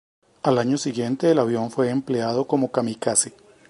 Al 0.41 0.57
año 0.57 0.79
siguiente 0.79 1.29
el 1.29 1.37
avión 1.37 1.69
fue 1.69 1.91
empleado 1.91 2.47
como 2.47 2.71
kamikaze. 2.71 3.33